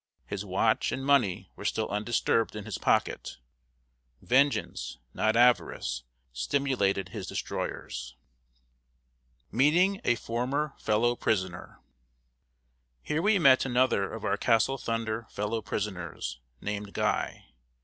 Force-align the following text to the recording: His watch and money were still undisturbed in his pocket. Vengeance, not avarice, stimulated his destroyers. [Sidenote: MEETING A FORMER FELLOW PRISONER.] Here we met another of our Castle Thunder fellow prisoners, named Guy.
His 0.25 0.43
watch 0.43 0.91
and 0.91 1.05
money 1.05 1.51
were 1.55 1.63
still 1.63 1.87
undisturbed 1.89 2.55
in 2.55 2.65
his 2.65 2.79
pocket. 2.79 3.37
Vengeance, 4.19 4.97
not 5.13 5.35
avarice, 5.35 6.01
stimulated 6.33 7.09
his 7.09 7.27
destroyers. 7.27 8.15
[Sidenote: 9.35 9.51
MEETING 9.51 10.01
A 10.03 10.15
FORMER 10.15 10.73
FELLOW 10.79 11.15
PRISONER.] 11.17 11.81
Here 13.03 13.21
we 13.21 13.37
met 13.37 13.63
another 13.63 14.11
of 14.11 14.25
our 14.25 14.37
Castle 14.37 14.79
Thunder 14.79 15.27
fellow 15.29 15.61
prisoners, 15.61 16.39
named 16.61 16.93
Guy. 16.95 17.45